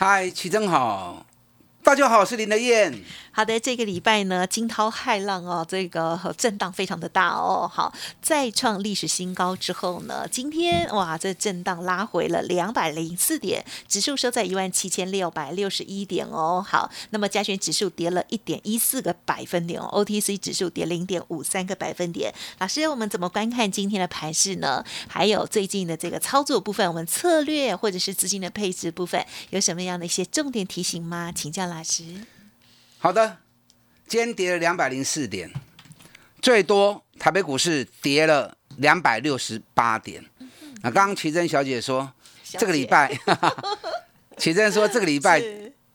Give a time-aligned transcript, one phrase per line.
[0.00, 1.26] 嗨，齐正好，
[1.82, 3.02] 大家好，我是林德燕。
[3.32, 7.70] 好的，这个礼拜呢，惊涛骇浪哦，这个震荡非常的大哦。
[7.72, 16.62] 好，再创历史新高之后呢，今天哇，这震荡拉回了两百零四点，指数收在一万七千六百六十一点哦。
[16.66, 22.34] 好，那么加权指数跌了一点一四个百分点哦，OTC 指数跌零点五三个百分点。
[22.58, 24.84] 老师，我们怎么观看今天的盘势呢？
[25.08, 31.32] 还有最近的这个操作部分，我们策略或者是资金的配置部分，有什么样的一些重点提醒吗？
[31.34, 31.66] 请教
[32.98, 33.38] 好的，
[34.06, 35.50] 今天跌了两百零四点，
[36.42, 40.24] 最多台北股市跌了两百六十八点。
[40.82, 42.12] 那刚刚奇珍小姐说，
[42.44, 43.16] 这个礼拜，
[44.38, 45.42] 奇珍说这个礼拜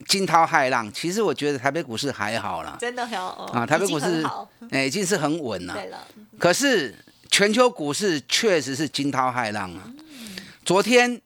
[0.07, 0.91] 惊涛骇浪。
[0.91, 4.25] 其实我觉得台北股市还好了，真的好啊，台北股市
[4.71, 5.73] 哎已经是很稳了。
[5.73, 6.93] 对了，可是
[7.31, 9.91] 全球股市确实是惊涛骇浪啊。
[10.65, 11.21] 昨天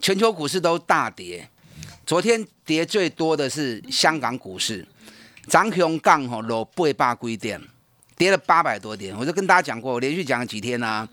[0.00, 1.48] 全球股市都大跌，
[2.06, 4.86] 昨天跌最多的是香港股市。
[5.46, 7.60] 涨熊杠吼落八百几点，
[8.16, 9.14] 跌了八百多点。
[9.14, 11.06] 我就跟大家讲过，我连续讲了几天呢。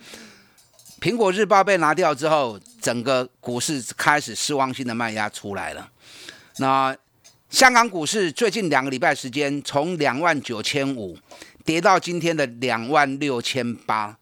[1.01, 5.89] 苹果日报被拿掉之后，整个股市开始失望性的卖压出来了。
[6.57, 6.95] 那
[7.49, 11.17] 香港股市最近两个礼拜时间，从两万九千五
[11.65, 14.17] 跌到今天的两万六千八。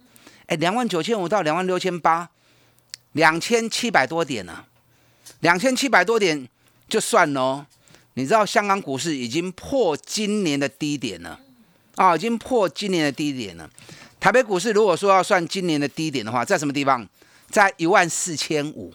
[0.47, 2.29] 哎，两万九千五到两万六千八，
[3.11, 4.65] 两千七百多点呢。
[5.41, 6.49] 两千七百多点
[6.89, 7.65] 就算喽。
[8.15, 11.39] 你知道香港股市已经破今年的低点了
[11.95, 13.69] 啊，已经破今年的低点了。
[14.19, 17.07] 台北股市如果说要算今年的低点的话，在什么地方？
[17.49, 18.93] 在一万四千五。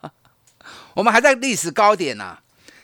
[0.92, 2.36] 我们还在历史高点呢。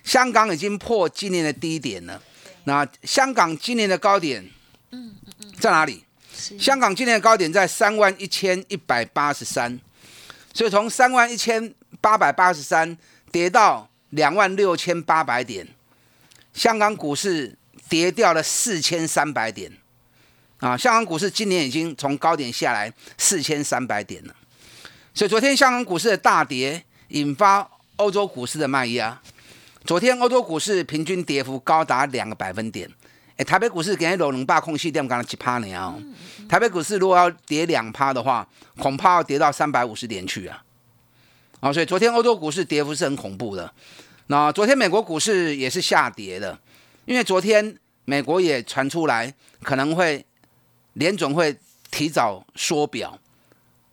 [0.05, 2.23] 香港已经破今年的低点了。
[2.65, 4.43] 那香港今年的高点，
[4.91, 6.03] 嗯嗯嗯，在哪里？
[6.59, 9.79] 香港今年的高点在三万一千一百八十三，
[10.55, 12.97] 所以从三万一千八百八十三
[13.31, 13.87] 跌到。
[14.13, 15.67] 两万六千八百点，
[16.53, 17.57] 香港股市
[17.89, 19.73] 跌掉了四千三百点，
[20.59, 24.35] 啊，香港股市今年已经从高点下来四千三百点了，
[25.15, 29.19] 所以昨天香港股市的大跌引发欧洲股市的卖压，
[29.85, 32.87] 昨天欧洲股市平均跌幅高达两个百分点，
[33.37, 35.97] 哎，台北股市给人两霸空隙点刚刚几趴呢啊，
[36.51, 38.47] 台北股市如果要跌两趴的话，
[38.77, 40.63] 恐怕要跌到三百五十点去啊。
[41.61, 43.73] 啊，所以昨天欧洲股市跌幅是很恐怖的。
[44.29, 46.59] 那昨天美国股市也是下跌的，
[47.05, 50.25] 因为昨天美国也传出来可能会
[50.95, 51.57] 联总会
[51.91, 53.19] 提早缩表，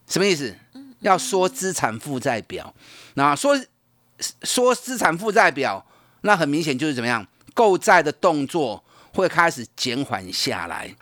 [0.08, 0.56] 什么意思？
[1.02, 2.74] 要缩资产负债表。
[3.16, 3.60] 那缩
[4.44, 5.86] 缩资产负债表，
[6.22, 7.26] 那很明显就是怎么样？
[7.54, 10.96] 购债的动作会开始减缓下来。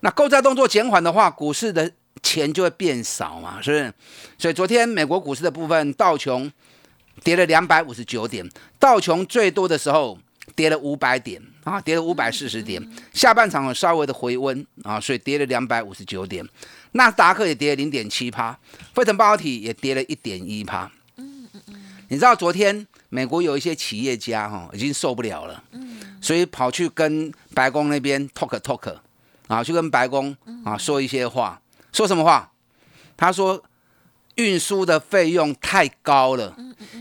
[0.00, 1.92] 那购债动作减缓的话，股市的。
[2.22, 3.94] 钱就会变少嘛，是不是？
[4.36, 6.50] 所以昨天美国股市的部分，道琼
[7.22, 10.18] 跌了两百五十九点，道琼最多的时候
[10.54, 12.82] 跌了五百点啊，跌了五百四十点。
[13.12, 16.46] 下半场稍微的回温啊，所以跌了两百五十九点。
[16.92, 18.58] 纳斯达克也跌了零点七趴，
[18.94, 20.90] 费城半导体也跌了一点一趴。
[21.16, 21.74] 嗯嗯嗯。
[22.08, 25.62] 你知道昨天美国有一些企业家哈已经受不了了，
[26.20, 28.96] 所以跑去跟白宫那边 talk talk
[29.48, 31.60] 啊，去跟白宫啊说一些话。
[31.92, 32.52] 说什么话？
[33.16, 33.62] 他说
[34.36, 36.56] 运输的费用太高了，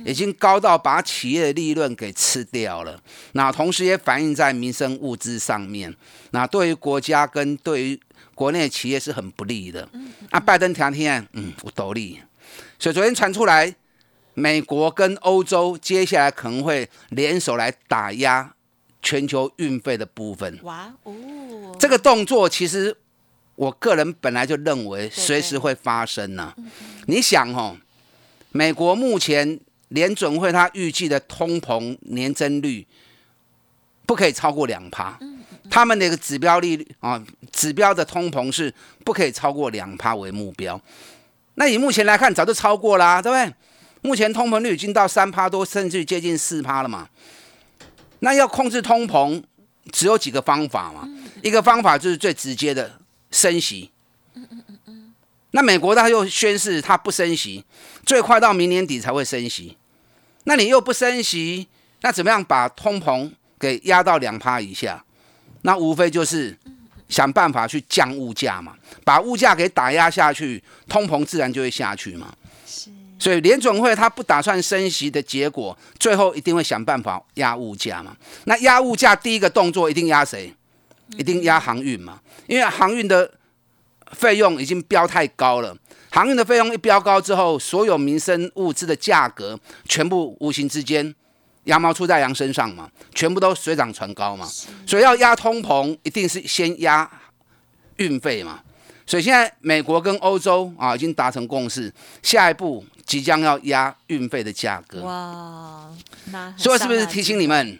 [0.06, 3.00] 已经高到把企业的利润给吃掉了。
[3.34, 5.94] 那同时也反映在民生物资上面。
[6.32, 8.00] 那对于国家跟对于
[8.34, 9.88] 国内企业是很不利的。
[10.30, 12.20] 啊，拜登听听，嗯，我独立。
[12.80, 13.76] 所以昨天传出来，
[14.34, 18.54] 美国跟欧洲接下来可能会联手来打压
[19.02, 20.60] 全球运费的部分。
[20.64, 22.98] 哇哦，这个动作其实。
[23.56, 26.54] 我个人本来就认为随时会发生呢。
[27.08, 27.78] 你想哦，
[28.52, 29.60] 美国目前
[29.90, 32.86] 联准会它预计的通膨年增率
[34.06, 35.18] 不可以超过两趴，
[35.70, 38.74] 他们那个指标利率啊，指标的通膨是
[39.04, 40.80] 不可以超过两趴为目标。
[41.56, 43.54] 那以目前来看，早就超过啦，对不对？
[44.02, 47.08] 目前通膨率已经到三趴多，甚至接近四趴了嘛。
[48.20, 49.42] 那要控制通膨，
[49.92, 51.08] 只有几个方法嘛。
[51.42, 53.00] 一个方法就是最直接的。
[53.36, 53.92] 升息，
[54.34, 55.14] 嗯嗯嗯嗯，
[55.52, 57.66] 那美国他又宣誓他不升息，
[58.06, 59.76] 最快到明年底才会升息，
[60.46, 61.68] 那你又不升息，
[62.00, 63.30] 那怎么样把通膨
[63.60, 65.04] 给压到两趴以下？
[65.64, 66.58] 那无非就是
[67.10, 68.74] 想办法去降物价嘛，
[69.04, 72.34] 把物价给打压下去，通膨自然就会下去嘛。
[73.20, 78.16] 所以联准会他不打算升息的结果，最后一定会想办法压物价嘛。
[78.46, 80.54] 那压物价第一个动作一定压谁？
[81.18, 83.32] 一定压航运嘛，因为航运的
[84.12, 85.76] 费用已经飙太高了。
[86.12, 89.60] 航运的费用一飙高之后，所有民生物资的价格
[89.90, 91.14] 全部无形之间
[91.66, 94.48] 羊毛出在羊身上嘛，全部都水涨船高嘛。
[94.88, 97.10] 所以要压通膨，一定是先压
[97.98, 98.62] 运费嘛。
[99.06, 101.94] 所以现在美国跟欧洲啊已经达成共识，
[102.24, 105.02] 下一步即将要压运费的价格。
[105.02, 105.90] 哇，
[106.32, 107.78] 那所以是不是提醒你们？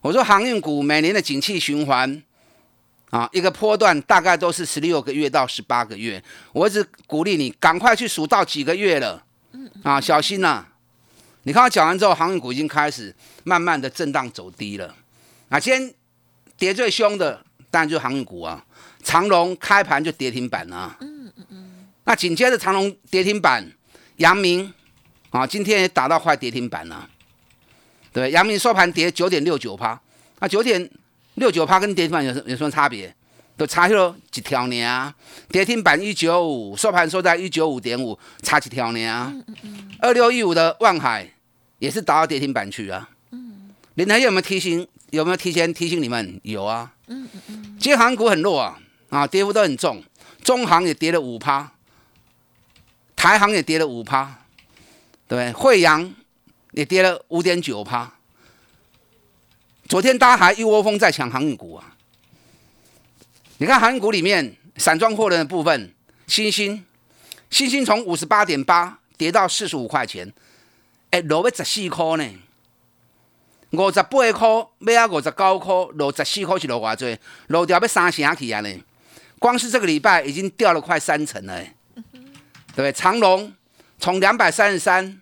[0.00, 2.22] 我说航运股每年的景气循环。
[3.16, 6.22] 啊，一个波段大概都是十六个月到十八个月，
[6.52, 9.24] 我一直鼓励你赶快去数到几个月了，
[9.82, 10.62] 啊，小心呐！
[11.44, 13.14] 你看我讲完之后，航运股已经开始
[13.44, 14.94] 慢慢的震荡走低了。
[15.48, 15.94] 啊，今天
[16.58, 18.62] 跌最凶的当然就是航运股啊，
[19.02, 20.94] 长隆开盘就跌停板啊。
[21.00, 21.86] 嗯嗯嗯。
[22.04, 23.66] 那紧接着长隆跌停板，
[24.16, 24.70] 阳明
[25.30, 27.08] 啊，今天也打到快跌停板了。
[28.12, 29.98] 对，阳明收盘跌九点六九趴，
[30.40, 30.90] 那，九点。
[31.36, 33.14] 六九趴跟跌停板有有什么差别？
[33.56, 35.14] 都差了几条呢？
[35.48, 39.42] 跌停板一九五，收盘收在一九五点五，差几条呢？
[39.98, 41.26] 二六一五的万海
[41.78, 43.08] 也是打到跌停板去啊。
[43.94, 44.86] 林台有没有提醒？
[45.10, 46.38] 有没有提前提醒你们？
[46.42, 46.92] 有啊。
[47.06, 47.76] 嗯嗯嗯。
[47.78, 48.78] 今天航股很弱啊，
[49.08, 50.02] 啊，跌幅都很重。
[50.42, 51.72] 中行也跌了五趴，
[53.14, 54.42] 台行也跌了五趴，
[55.26, 56.12] 对，惠阳
[56.72, 58.15] 也跌了五点九趴。
[59.88, 61.94] 昨天大家还一窝蜂在抢航运股啊！
[63.58, 65.94] 你看航运股里面散装货轮的部分，
[66.26, 66.84] 新星，
[67.50, 70.32] 新星从五十八点八跌到四十五块钱，
[71.10, 72.28] 哎，落要十四块呢。
[73.70, 77.16] 五十八块要啊五十九块，落十四块是落偌济，
[77.46, 78.84] 落掉要三成起啊呢。
[79.38, 81.62] 光是这个礼拜已经掉了快三成了，
[81.94, 82.02] 对
[82.74, 82.92] 不对？
[82.92, 83.54] 长隆
[84.00, 85.20] 从两百三十三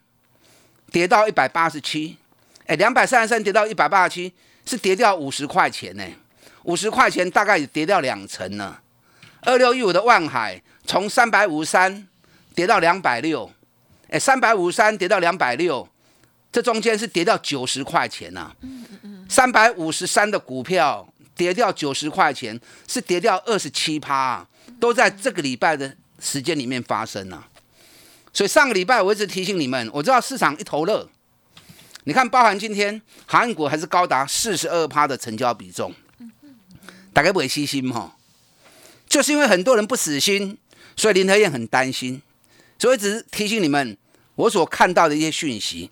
[0.90, 2.16] 跌到一百八十七，
[2.64, 4.32] 哎，两百三十三跌到一百八十七。
[4.64, 6.04] 是跌掉五十块钱呢，
[6.64, 8.78] 五十块钱大概也跌掉两成呢。
[9.42, 12.08] 二六一五的万海从三百五十三
[12.54, 13.50] 跌到两百六，
[14.08, 15.86] 哎，三百五十三跌到两百六，
[16.50, 18.52] 这中间是跌掉九十块钱呐。
[19.28, 22.58] 三百五十三的股票跌掉九十块钱，
[22.88, 24.46] 是跌掉二十七趴，
[24.80, 27.46] 都在这个礼拜的时间里面发生了。
[28.32, 31.08] 所以上个礼拜我一直提醒你们，我知道市场一头热。
[32.06, 35.90] 你看，包含今天韩国还是高达四十二趴的成交比重，
[37.14, 38.14] 大概不会细心哈，
[39.08, 40.58] 就是因为很多人不死心，
[40.94, 42.20] 所以林和燕很担心，
[42.78, 43.96] 所以只是提醒你们，
[44.34, 45.90] 我所看到的一些讯息，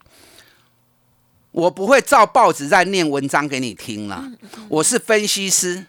[1.49, 4.31] 我不会照报纸在念文章给你听了，
[4.69, 5.83] 我是分析师，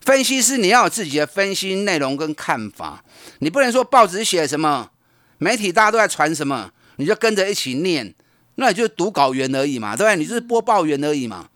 [0.00, 3.04] 分析师你要有自己的分析内容跟看法，
[3.38, 4.90] 你不能说报纸写什么，
[5.38, 8.12] 媒体大家都在传什么，你就跟着一起念。
[8.56, 10.16] 那也就是读稿员而已嘛，对不对？
[10.16, 11.48] 你就是播报员而已嘛。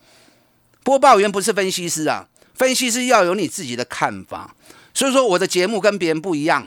[0.82, 4.54] 播报员不是分析师啊，分析师要有你自己的看法。
[4.94, 6.66] 所以说我的节目跟别人不一样，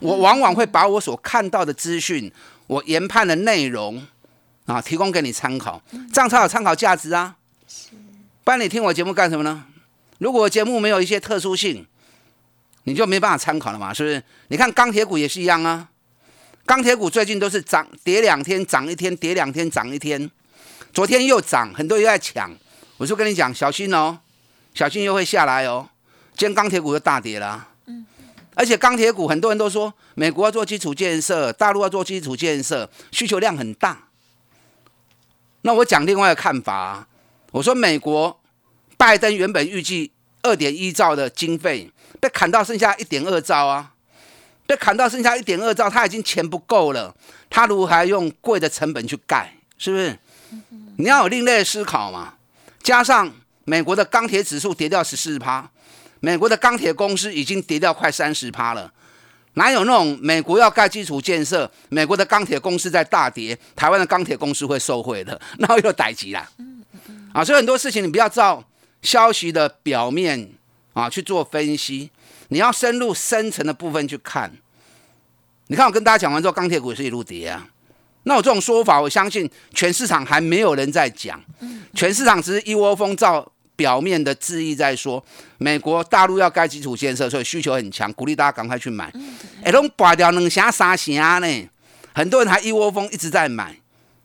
[0.00, 2.30] 我往往会把我所看到的资讯，
[2.66, 4.06] 我研判的内容
[4.66, 5.80] 啊，提供给你参考，
[6.12, 7.36] 这样才有参考价值啊。
[8.44, 9.64] 不然你听我节目干什么呢？
[10.18, 11.86] 如果节目没有一些特殊性，
[12.84, 14.22] 你就没办法参考了嘛，是不是？
[14.48, 15.88] 你看钢铁股也是一样啊。
[16.66, 20.28] 钢铁股最近都是涨跌两天涨一天，跌两天涨一天。
[20.92, 22.52] 昨天又涨，很多人又在抢。
[22.96, 24.18] 我就跟你讲，小心哦，
[24.74, 25.88] 小心又会下来哦。
[26.36, 27.68] 今天钢铁股又大跌了。
[27.86, 28.04] 嗯。
[28.56, 34.08] 而且钢铁股很多人都说，美国要做基础建设，大陆要做基础建设，需求量很大。
[35.62, 37.06] 那我讲另外一个看法，
[37.52, 38.40] 我说美国
[38.96, 40.10] 拜登原本预计
[40.42, 43.92] 二点一兆的经费，被砍到剩下一点二兆啊。
[44.66, 47.14] 被砍到剩下一点二兆，他已经钱不够了，
[47.48, 49.54] 他如何还用贵的成本去盖？
[49.78, 50.18] 是不是？
[50.98, 52.34] 你要有另类思考嘛。
[52.82, 53.30] 加上
[53.64, 55.70] 美国的钢铁指数跌掉十四趴，
[56.20, 58.92] 美国的钢铁公司已经跌掉快三十趴了，
[59.54, 65.38] 哪有那种美国要盖基础建设，美国的钢铁公司在大跌，台湾的钢铁公司会受惠的？
[65.58, 66.48] 那又逮急啦。
[67.32, 68.64] 啊，所以很多事情你不要照
[69.02, 70.50] 消息的表面
[70.94, 72.10] 啊去做分析。
[72.48, 74.52] 你要深入深层的部分去看，
[75.66, 77.68] 你看我跟大家讲完之后，钢铁股也是一路跌啊。
[78.24, 81.40] 那我这种说法，我相信全市场还没有人在讲，
[81.94, 85.24] 全市场只是一窝蜂照表面的质疑在说，
[85.58, 89.12] 美国大陆要盖基础建设，所以需求很强，鼓励大家赶快去买。
[89.62, 91.68] 哎，拢拔掉两成三成呢，
[92.14, 93.76] 很多人还一窝蜂一直在买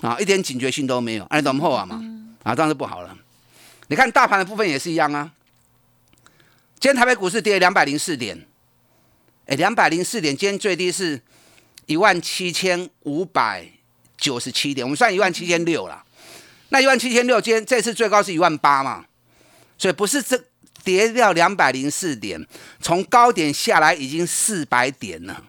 [0.02, 2.02] 啊，一点警觉性都没有，哎，怎么后啊嘛？
[2.44, 3.16] 啊，当然是不好了。
[3.88, 5.30] 你看大盘的部分也是一样啊。
[6.82, 8.36] 今天台北股市跌两百零四点，
[9.46, 11.22] 哎，两百零四点，今天最低是
[11.86, 13.70] 一万七千五百
[14.18, 16.04] 九十七点，我们算一万七千六了。
[16.70, 19.06] 那一万七千六，今天这次最高是一万八嘛，
[19.78, 20.44] 所以不是这
[20.84, 22.44] 跌掉两百零四点，
[22.80, 25.44] 从高点下来已经四百点了。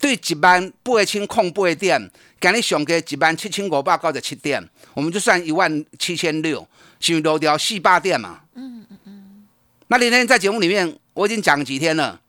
[0.00, 6.66] 对一万八千空八点，今日上个一万七千五百九十七点，我们就算一万七千六，
[6.98, 8.40] 是落掉四百点嘛。
[8.56, 8.75] 嗯。
[9.88, 12.20] 那那天在节目里面，我已经讲几天了，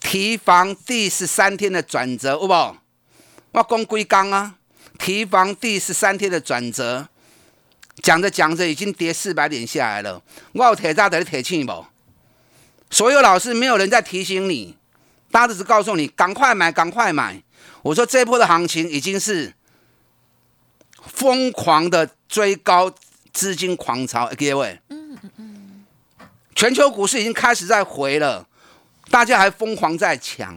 [0.00, 2.54] 提防第十三天的转折，有不？
[3.52, 4.56] 我讲归刚啊，
[4.98, 7.08] 提防第十三天的转折，
[8.02, 10.22] 讲着讲着已经跌四百点下来了。
[10.52, 11.86] 我有铁渣的铁气不？
[12.90, 14.76] 所有老师没有人在提醒你。
[15.30, 17.42] 大家只是告诉你赶快买，赶快买。
[17.82, 19.54] 我说这一波的行情已经是
[21.06, 22.92] 疯狂的追高，
[23.32, 24.30] 资金狂潮。
[24.38, 24.78] 各位，
[26.62, 28.46] 全球股市已经开始在回了，
[29.10, 30.56] 大家还疯狂在抢。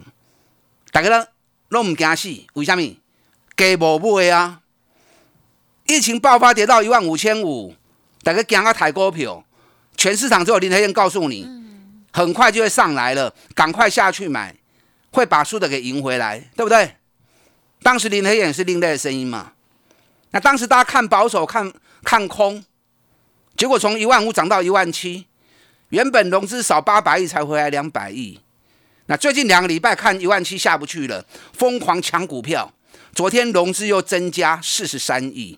[0.92, 1.26] 大家呢
[1.68, 2.96] 都唔惊死，为什么？
[3.56, 4.62] 给无买啊！
[5.88, 7.74] 疫情爆发跌到一万五千五，
[8.22, 9.44] 大家惊啊抬股票，
[9.98, 11.50] 全市场只有林台燕告诉你，
[12.14, 14.56] 很快就会上来了，赶快下去买。
[15.10, 16.98] 会把输的给赢回来，对不对？
[17.82, 19.54] 当时林黑眼是另类的声音嘛？
[20.30, 22.64] 那当时大家看保守，看看空，
[23.58, 25.26] 结果从一万五涨到一万七，
[25.90, 28.40] 原本融资少八百亿才回来两百亿。
[29.08, 32.72] 那最近两个礼拜看一万七下不去了，疯狂抢股票。
[33.14, 35.58] 昨天融资又增加四十三亿，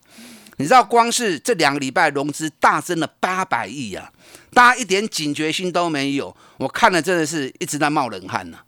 [0.57, 4.12] 你知道光是这两个礼拜融资大增了八百亿啊！
[4.53, 8.60] 大家一点警觉心都没有，我看了真的是一直在冒冷汗呢。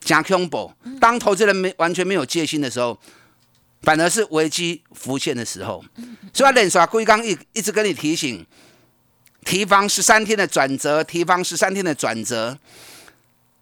[0.00, 2.98] 加恐怖，当投资人没完全没有戒心的时候，
[3.82, 5.82] 反而是危机浮现的时候。
[6.34, 8.44] 所以连耍龟刚一一直跟你提醒，
[9.48, 12.58] 提防十三天的转折，提防十三天的转折。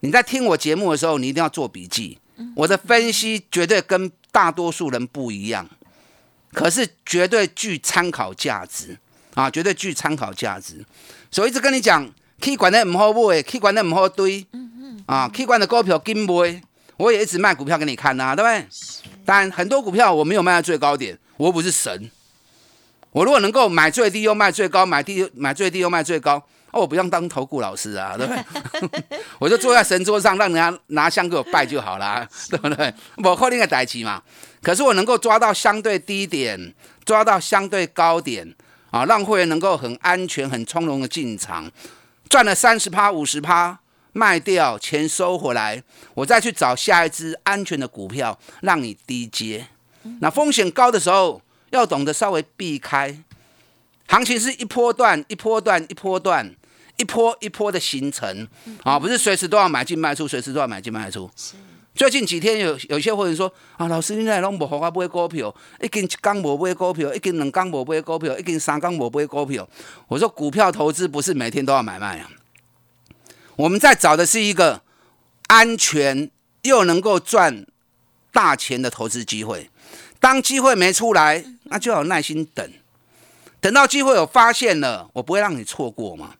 [0.01, 2.19] 你在听我节目的时候，你一定要做笔记。
[2.57, 5.65] 我的分析绝对跟大多数人不一样，
[6.53, 8.99] 可是绝对具参考价值
[9.35, 10.85] 啊，绝对具参考价值。
[11.31, 12.05] 所以一直跟你讲，
[12.41, 14.45] 可以管的唔好买，可以管的唔好堆。
[15.07, 16.61] 啊，K 管的股票金杯，
[16.97, 18.67] 我也一直卖股票给你看呐，对不对？
[19.25, 22.11] 但很多股票我没有卖到最高点，我又不是神。
[23.17, 26.35] 我如果能够买最低又卖最高，买低买最低又卖最高，
[26.71, 28.35] 哦，我不用当投顾老师啊，对不
[28.91, 29.19] 对？
[29.41, 32.93] 我就坐在神桌上，让人家拿香给我拜就好了， 对不对？
[33.25, 34.23] 我后天个代期嘛。
[34.61, 36.75] 可是我能够抓到相对低点，
[37.07, 38.55] 抓到相对高点，
[38.91, 41.71] 啊，让会员能够很安全、很从容的进场，
[42.29, 43.79] 赚了三十趴、五十趴。
[44.13, 45.83] 卖掉钱收回来，
[46.15, 49.67] 我再去找下一只安全的股票，让你低接。
[50.21, 51.43] 那风险高的时候，
[51.77, 53.23] 要懂得稍微避开。
[54.09, 56.55] 行情是一波段一波段一波段
[56.97, 58.49] 一波一波的形成
[58.83, 61.31] 啊，不是随时都要买进卖出，随时都要买进卖出。
[61.95, 69.69] 最近几天有有些会员说啊，老师你来拢无好我买股票，一根一缸无买股票，一根两缸无买股票，一根三缸无买股票。
[70.07, 72.31] 我说股票投资不是每天都要买卖啊。
[73.57, 74.83] 我们在找的是一个
[75.49, 76.31] 安全
[76.63, 77.67] 又能够赚
[78.31, 79.71] 大钱的投资机会。
[80.21, 82.71] 当机会没出来，那就要耐心等。
[83.61, 86.35] 等到机会有发现了，我不会让你错过嘛。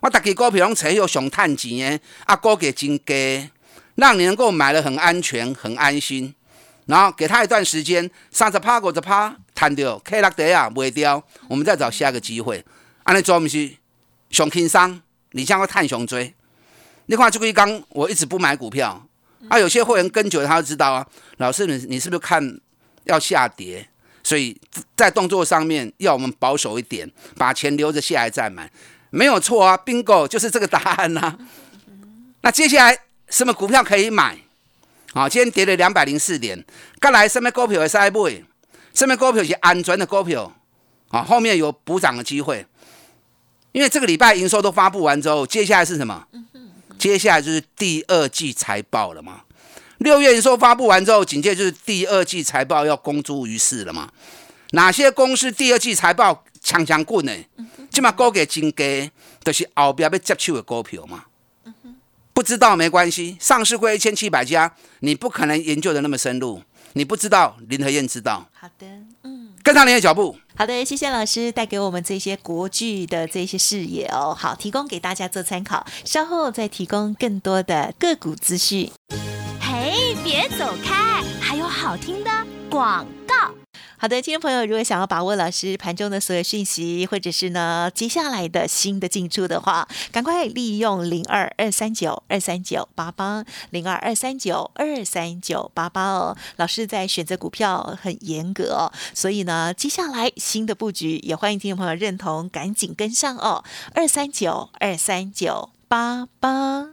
[0.00, 3.48] 我打给股票用持有熊探钱的，啊，股给金给，
[3.94, 6.34] 让你能够买的很安全、很安心。
[6.86, 12.62] 然后给他一段时间，三十趴、五十趴，谈掉 K 六跌啊，卖掉，我们再找下一个机会。
[13.04, 13.70] 安尼做不是
[14.28, 15.00] 熊轻松，
[15.30, 16.34] 你将会探熊追。
[17.06, 19.06] 你看这个一刚，我一直不买股票
[19.48, 19.58] 啊。
[19.58, 21.06] 有些会员跟久了，他就知道啊。
[21.38, 22.60] 老师，你你是不是看
[23.04, 23.88] 要下跌，
[24.22, 24.60] 所以
[24.96, 28.70] 在动作上面要我们保守一点，把钱留着下来再买，
[29.10, 29.76] 没有错啊。
[29.76, 31.38] Bingo 就是这个答案呐。
[32.40, 34.38] 那接下来什么股票可以买？
[35.12, 36.64] 好，今天跌了两百零四点，
[36.98, 38.44] 刚来什么股票会塞买？
[38.92, 40.52] 什么股票是安全的股票？
[41.08, 42.66] 啊，后面有补涨的机会。
[43.72, 46.26] 因为这个礼拜营收都发布完之后，接下来是什么？
[46.96, 49.42] 接下来就是第二季财报了嘛？
[49.98, 54.10] 六月营收发布完之后，紧接着就是第二季财报要公诸于世了嘛？
[54.72, 57.32] 哪些公司第二季财报强强棍呢？
[57.90, 59.10] 起码高给金给，
[59.44, 61.24] 都是后边要接手的股票嘛？
[62.32, 66.60] 不知道没关系，上市会一千七百家，你不可能研究的那么深入，
[66.94, 68.48] 你不知道，林和燕知道。
[68.52, 68.86] 好的，
[69.22, 70.36] 嗯，跟上您的脚步。
[70.56, 75.86] 好的，谢谢老师带给我们这些国剧的这些视野哦，好，提供给大家做参考。
[76.04, 78.90] 稍后再提供更多的个股资讯。
[80.24, 82.30] 别走开，还有好听的
[82.70, 83.54] 广告。
[83.98, 96.34] 好的，听众朋友，如果想要把握老师盘中的所有讯息，或者是呢接下来的新的进出的话，赶快利用零二二三九二三九八八零二二三九二三九八八哦。
[96.56, 103.62] 老师在选择股票很严格哦，所以呢，接下来新的布局也欢迎听众朋友认同，赶紧跟上哦。
[103.94, 106.92] 二三九二三九八八。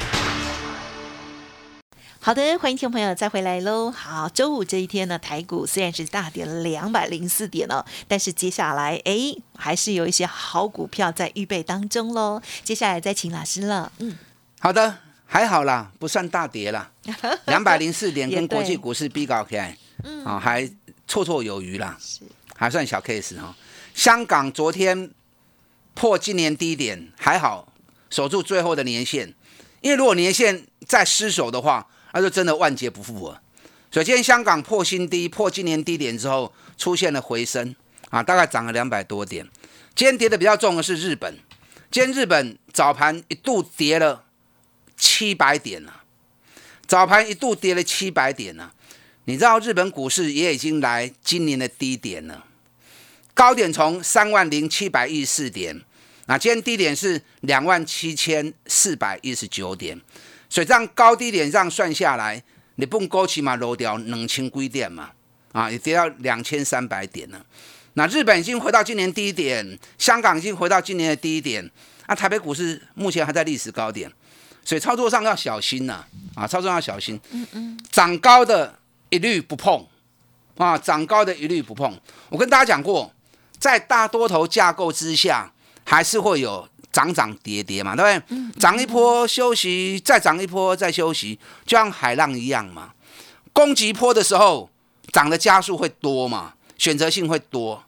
[2.23, 3.89] 好的，欢迎听众朋友再回来喽。
[3.89, 12.39] 好，周五这一天呢，台股虽然是大跌了两百零四点哦，但是接下来哎，还是有一些好股票在预备当中喽。
[12.63, 13.91] 接下来再请老师了。
[13.97, 14.15] 嗯，
[14.59, 16.91] 好的，还好啦，不算大跌啦，
[17.47, 20.61] 两百零四点跟国际股市比较起来，嗯，啊，还
[21.07, 22.19] 绰绰有余啦，是，
[22.55, 23.55] 还算小 case 哈。
[23.95, 25.09] 香港昨天
[25.95, 27.67] 破今年低点，还好
[28.11, 29.33] 守住最后的年限，
[29.81, 33.41] 因为如果年限再失守的话，那就真的万劫不复了。
[33.91, 37.75] 所以今天香港破新低，破今年低点之后，出现了回升
[38.09, 39.47] 啊，大概涨了两百多点。
[39.93, 41.37] 今天跌的比较重的是日本，
[41.91, 44.23] 今天日本早盘一度跌了
[44.95, 45.91] 七百点呢，
[46.87, 48.71] 早盘一度跌了七百点呢。
[49.25, 52.45] 你知道日本股市也已经来今年的低点了，
[53.33, 55.81] 高点从三万零七百一十四点，
[56.27, 59.99] 那今天低点是两万七千四百一十九点。
[60.51, 62.43] 所以这样高低点这样算下来，
[62.75, 65.09] 你不高起码落掉两千几点嘛，
[65.53, 67.41] 啊，也跌到两千三百点了。
[67.93, 71.71] 那日本已经回到今年低点，香港已经回到今年的低点，
[72.05, 74.11] 啊，台北股市目前还在历史高点，
[74.65, 76.03] 所以操作上要小心呐，
[76.35, 77.17] 啊，操作上要小心。
[77.31, 77.79] 嗯嗯。
[77.89, 79.87] 涨高的一律不碰，
[80.57, 81.97] 啊，涨高的一律不碰。
[82.27, 83.09] 我跟大家讲过，
[83.57, 85.49] 在大多头架构之下，
[85.85, 86.67] 还是会有。
[86.91, 88.59] 涨涨跌跌嘛，对不对？
[88.59, 92.91] 涨一波休息，再涨一波再休息，就像海浪一样嘛。
[93.53, 94.69] 攻击波的时候，
[95.11, 97.83] 涨的加速会多嘛，选择性会多。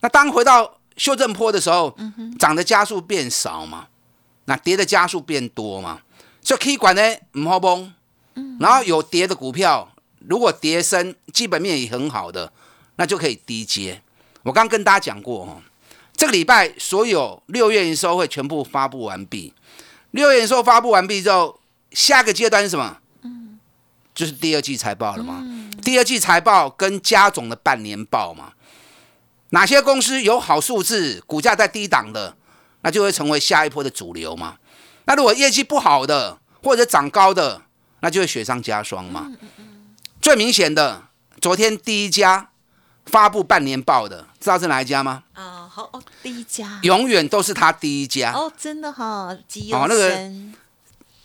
[0.00, 1.96] 那当回到修正坡的时候，
[2.38, 3.86] 涨的加速变少嘛，
[4.44, 6.00] 那跌的加速变多嘛。
[6.42, 7.92] 所以 K 管呢唔好崩，
[8.60, 12.52] 然后有跌的股票，如果跌升，基本面也很好的，
[12.96, 14.02] 那就可以低接。
[14.42, 15.62] 我刚跟大家讲过哦。
[16.16, 19.52] 这个礼拜所有六月营收会全部发布完毕。
[20.12, 22.98] 六月营收发布完毕之后，下个阶段是什么？
[23.22, 23.58] 嗯，
[24.14, 25.44] 就是第二季财报了嘛。
[25.82, 28.52] 第二季财报跟加总的半年报嘛。
[29.50, 32.36] 哪些公司有好数字，股价在低档的，
[32.82, 34.56] 那就会成为下一波的主流嘛。
[35.06, 37.62] 那如果业绩不好的，或者涨高的，
[38.00, 39.32] 那就会雪上加霜嘛。
[40.20, 41.02] 最明显的，
[41.40, 42.50] 昨天第一家
[43.06, 45.24] 发布半年报的，知道是哪一家吗？
[45.34, 45.53] 啊。
[45.74, 46.78] 好哦，第一家。
[46.82, 48.32] 永远都是他第一家。
[48.32, 49.36] 哦，真的哈，
[49.72, 50.30] 哦，那个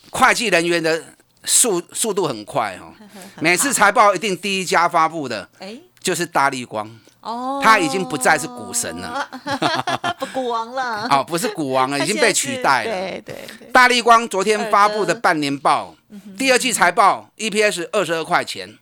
[0.10, 1.04] 会计人员的
[1.44, 2.92] 速速度很快哈，
[3.40, 6.90] 每次财报一定第一家发布的，哎，就是大力光。
[7.22, 9.30] 哦，他已经不再是股神了，
[10.18, 12.92] 不股王了， 哦，不是股王了，已经被取代了。
[12.92, 15.94] 对对对，大力光昨天发布的半年报，
[16.36, 18.76] 第二季财报 EPS 二十二块钱，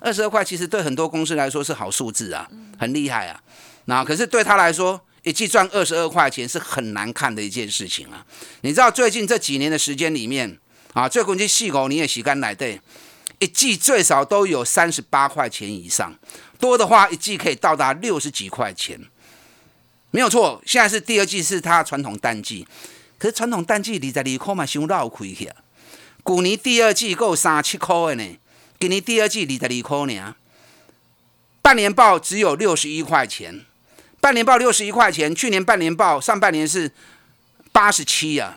[0.00, 2.46] 二十二块其实对很多公司来说是好数字啊，
[2.78, 3.40] 很厉害啊，
[3.86, 5.00] 那可是对他来说。
[5.24, 8.24] 一季赚二十二块钱是很难看的一件事情啊！
[8.60, 10.58] 你知道最近这几年的时间里面
[10.92, 12.78] 啊，最近细狗你也洗干奶对，
[13.38, 16.14] 一季最少都有三十八块钱以上，
[16.60, 19.00] 多的话一季可以到达六十几块钱，
[20.10, 20.62] 没有错。
[20.66, 22.68] 现在是第二季是它传统淡季，
[23.16, 25.56] 可是传统淡季你在二块嘛，伤绕亏去啊！
[26.26, 28.38] 去年第二季够三七块的呢，
[28.78, 30.36] 今年第二季二十二块呢，
[31.62, 33.64] 半年报只有六十一块钱。
[34.24, 36.90] 半年报六十一块钱，去年半年报上半年是
[37.72, 38.56] 八十七呀，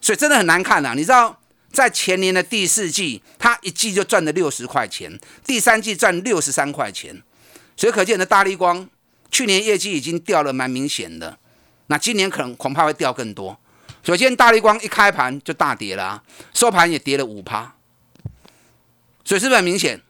[0.00, 0.92] 所以真的很难看呐。
[0.94, 1.40] 你知道，
[1.72, 7.20] 在前年的第四季，它一季就赚了六十块钱，第三季赚六十三块钱，
[7.76, 8.88] 所以可见的大力光
[9.32, 11.36] 去年业绩已经掉了蛮明显的，
[11.88, 13.58] 那今年可能恐怕会掉更多。
[14.04, 16.22] 首先，大力光一开盘就大跌了，
[16.54, 17.74] 收盘也跌了五趴，
[19.24, 20.00] 所以是不是很明显？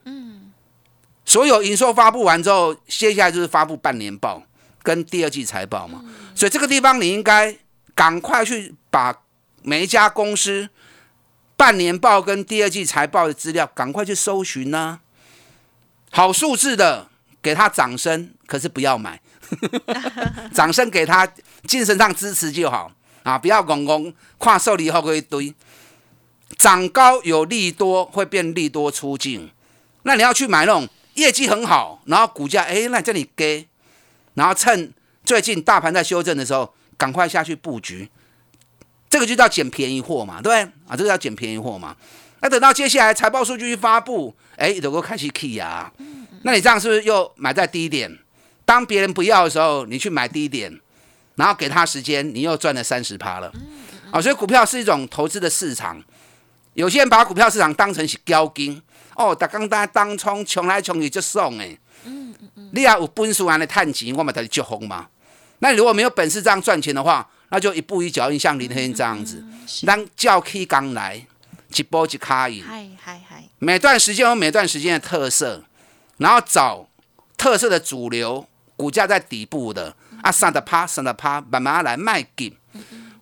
[1.25, 4.43] 所有营收发布完之后，接下来就是发布半年报
[4.83, 6.03] 跟第二季财报嘛。
[6.35, 7.55] 所以这个地方你应该
[7.93, 9.15] 赶快去把
[9.61, 10.69] 每一家公司
[11.55, 14.99] 半年报跟第二季财报的资料赶快去搜寻呢。
[16.09, 17.07] 好数字的，
[17.41, 19.21] 给他掌声，可是不要买，
[20.53, 21.25] 掌声给他
[21.65, 22.91] 精神上支持就好
[23.23, 23.37] 啊！
[23.37, 25.53] 不要拱拱跨受理后一堆，
[26.57, 29.51] 涨高有利多会变利多出境，
[30.03, 30.89] 那你要去买那种
[31.21, 33.67] 业绩很好，然后股价哎那这里给，
[34.33, 34.91] 然后趁
[35.23, 38.09] 最近大盘在修正的时候，赶快下去布局，
[39.09, 41.95] 这个就叫捡便宜货嘛，对啊，这个叫捡便宜货嘛。
[42.41, 45.93] 那等到接下来财报数据一发布，哎，有个开始 key 啊，
[46.41, 48.17] 那你这样是不是又买在低点？
[48.65, 50.79] 当别人不要的时候，你去买低点，
[51.35, 53.51] 然后给他时间，你又赚了三十趴了。
[54.11, 56.01] 啊，所以股票是一种投资的市场。
[56.73, 58.81] 有些人把股票市场当成是标金
[59.27, 61.77] 哦，打刚当冲，穷来穷去就送哎。
[62.05, 62.69] 嗯嗯嗯。
[62.73, 65.07] 你要有本事玩的探钱，我们才就红嘛。
[65.59, 69.43] 那如果没有本事这样赚钱的话，那就一步一脚印，像林天这样子，
[69.85, 71.25] 当叫 K 刚来。
[71.73, 72.65] 一波一卡赢，
[73.59, 75.63] 每段时间有每段时间的特色，
[76.17, 76.85] 然后找
[77.37, 82.53] 特色的主流股价在底部的啊，上的趴上的趴，慢慢来卖给。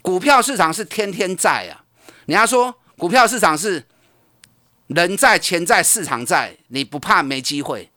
[0.02, 1.86] 股票市场是天天在啊，
[2.26, 3.86] 人家说股票市场是
[4.90, 7.90] 人在钱在市场在，你不怕没机会，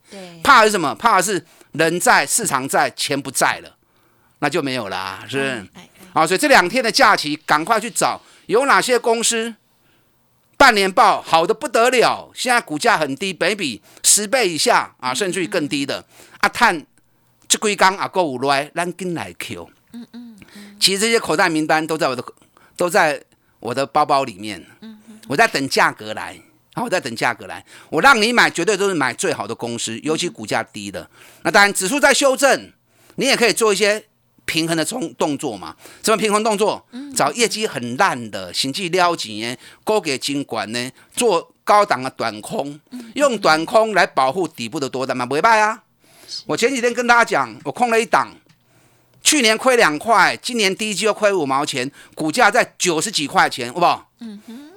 [0.43, 0.95] 怕的是什么？
[0.95, 3.77] 怕的是人在市场在钱不在了，
[4.39, 5.67] 那就没有啦，是不是？
[6.13, 9.55] 好，所以这两天的假期，赶快去找有哪些公司。
[10.59, 16.05] 半年报好的不得了，现在股价很低，北比十倍以下啊，甚至于更低的。
[16.39, 16.87] 啊，探
[17.49, 19.69] 这硅钢啊，够五来，咱跟来 Q。
[19.93, 20.39] 嗯嗯
[20.79, 22.25] 其实这些口袋名单都在我的
[22.77, 23.21] 都在
[23.59, 24.65] 我的包包里面。
[24.83, 26.39] 嗯我在等价格来，
[26.75, 27.65] 好，我在等价格来。
[27.91, 31.09] 我让你买，绝对都是买最好的公司，尤其股价低的。
[31.43, 32.73] 那当然，指数在修正，
[33.17, 34.05] 你也可以做一些。
[34.45, 35.75] 平衡的冲动作嘛？
[36.03, 36.85] 什么平衡动作？
[37.15, 40.91] 找业绩很烂的，行迹撩钱，高给金管呢？
[41.15, 42.79] 做高档的短空，
[43.15, 45.25] 用短空来保护底部的多单嘛？
[45.25, 45.85] 不会败啊！
[46.45, 48.35] 我前几天跟大家讲，我空了一档，
[49.23, 54.11] 去年亏两块，今年第一季又亏五毛钱，股价在九十几块钱，好不好？
[54.19, 54.72] 嗯哼。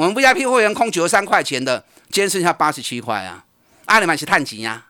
[0.00, 3.44] 我们 VIP 会员空九十三块钱的，今天剩下八十七块啊！
[3.84, 4.86] 阿里曼是探底呀。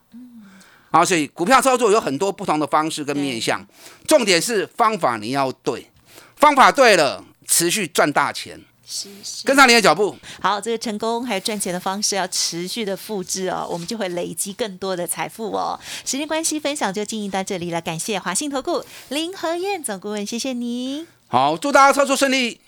[0.93, 3.67] 好，所以股票操作有很多不同的方式跟面向，
[4.07, 5.91] 重点是方法你要对，
[6.37, 10.17] 方法对了，持续赚大钱，是是，跟上你的脚步。
[10.41, 15.79] 好，这个成功还有赚钱的方式要持续的复制哦，我们就会累积更多的财富哦。
[16.05, 21.09] 时间关系，分享就进行到这里了，感谢华信投顾林和燕总顾问，谢谢你。
[21.27, 22.61] 好，祝大家操作顺利。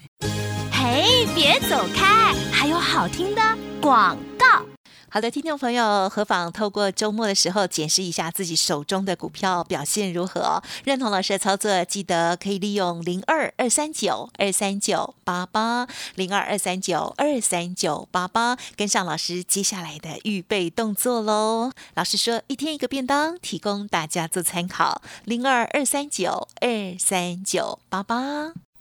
[0.83, 3.41] 嘿，别走开，还有好听的
[3.81, 4.67] 广告。
[5.09, 10.61] 好的，听众朋友，何妨透过周末的时候检视一下自己手中的股票表现如何？
[10.83, 21.71] 认同老师的操作，记得可以利用零二二三九二三九八八零二二三九二三九八八跟上老师接下来的预备动作喽。
[21.95, 25.01] 老师说一天一个便当，提供大家做参考。
[25.25, 28.55] 零二二三九二三九八八。